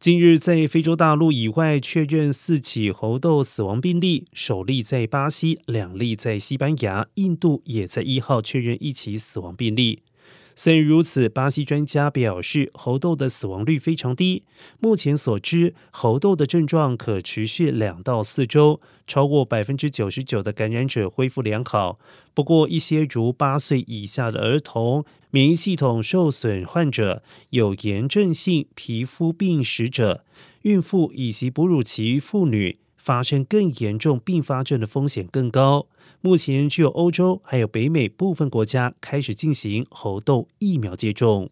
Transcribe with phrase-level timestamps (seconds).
[0.00, 9.98] 近日，在非洲大陆以外确认四起猴痘死亡病例，首例在巴西，两例在西班牙，印度也在一号确认一起死亡病例。
[10.60, 14.42] 虽然如此，巴西专家表示，猴痘的死亡率非常低。
[14.80, 22.00] 目前所知，猴痘的症状可持续两到四周，超过百分之九十九的感染者恢复良好。
[22.34, 30.24] 不过，一些如八岁以下的儿童、免疫系统受损患者、有炎症性皮肤病史者、
[30.62, 32.80] 孕妇以及哺乳期妇女。
[33.08, 35.86] 发生更严重并发症的风险更高。
[36.20, 41.48] 目前，只有欧洲还有北美部分国家开始进行猴痘疫苗接种。